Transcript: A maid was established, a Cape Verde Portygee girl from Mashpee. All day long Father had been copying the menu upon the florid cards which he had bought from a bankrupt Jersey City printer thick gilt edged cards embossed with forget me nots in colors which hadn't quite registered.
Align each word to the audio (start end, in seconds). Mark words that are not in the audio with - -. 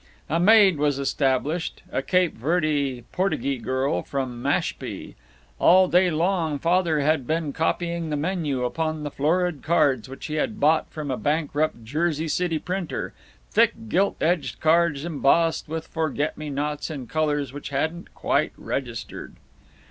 A 0.29 0.39
maid 0.39 0.79
was 0.79 0.97
established, 0.97 1.83
a 1.91 2.01
Cape 2.01 2.35
Verde 2.35 3.03
Portygee 3.13 3.59
girl 3.61 4.01
from 4.01 4.41
Mashpee. 4.41 5.13
All 5.59 5.87
day 5.87 6.09
long 6.09 6.57
Father 6.57 7.01
had 7.01 7.27
been 7.27 7.53
copying 7.53 8.09
the 8.09 8.15
menu 8.17 8.65
upon 8.65 9.03
the 9.03 9.11
florid 9.11 9.61
cards 9.61 10.09
which 10.09 10.25
he 10.25 10.33
had 10.33 10.59
bought 10.59 10.89
from 10.89 11.11
a 11.11 11.17
bankrupt 11.17 11.85
Jersey 11.85 12.27
City 12.27 12.57
printer 12.57 13.13
thick 13.51 13.73
gilt 13.89 14.17
edged 14.19 14.59
cards 14.59 15.05
embossed 15.05 15.67
with 15.69 15.85
forget 15.85 16.35
me 16.35 16.49
nots 16.49 16.89
in 16.89 17.05
colors 17.05 17.53
which 17.53 17.69
hadn't 17.69 18.15
quite 18.15 18.53
registered. 18.57 19.35